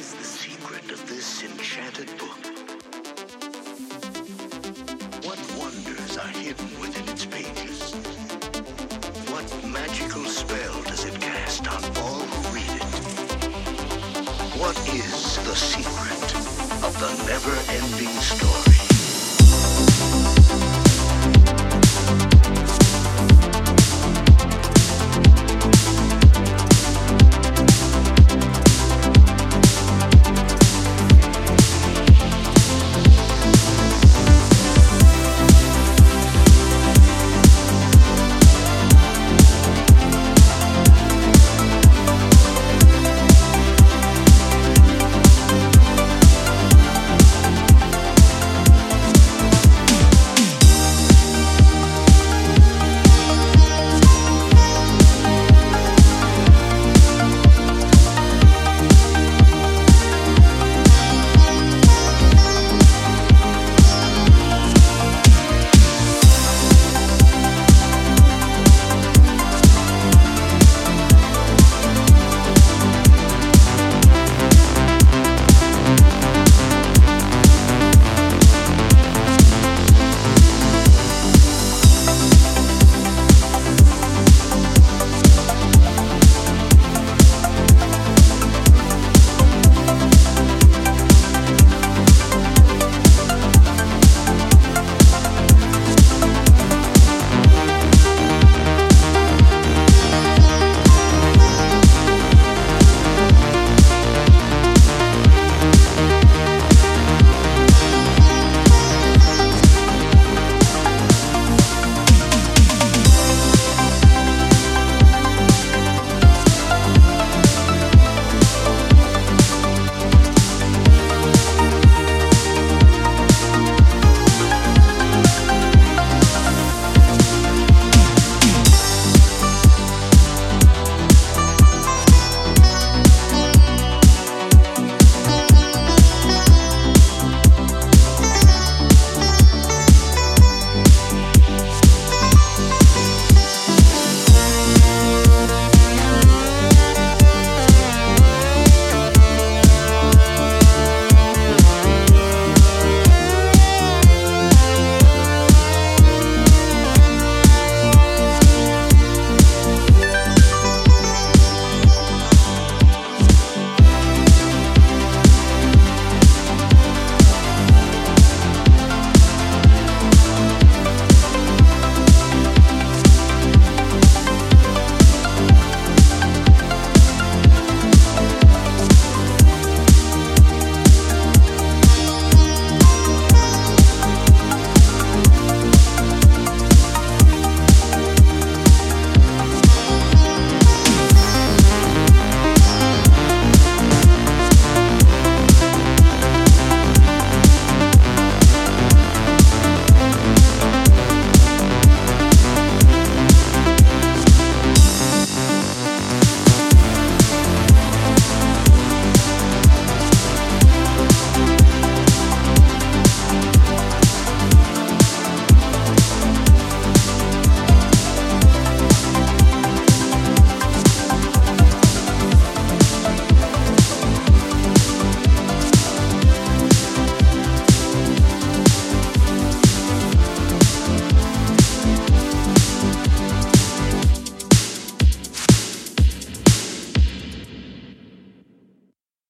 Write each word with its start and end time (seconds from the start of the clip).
is 0.00 0.14
the 0.14 0.24
secret 0.24 0.90
of 0.90 1.08
this 1.10 1.42
enchanted 1.42 2.08
book? 2.16 2.40
What 5.26 5.38
wonders 5.60 6.16
are 6.16 6.32
hidden 6.40 6.70
within 6.80 7.06
its 7.12 7.26
pages? 7.26 7.92
What 9.30 9.46
magical 9.66 10.24
spell 10.24 10.82
does 10.84 11.04
it 11.04 11.20
cast 11.20 11.68
on 11.68 11.84
all 11.98 12.22
who 12.32 12.54
read 12.56 12.76
it? 12.80 12.94
What 14.62 14.78
is 14.88 15.36
the 15.48 15.54
secret 15.54 16.28
of 16.82 16.92
the 16.98 17.12
never-ending 17.28 18.16
story? 18.22 18.79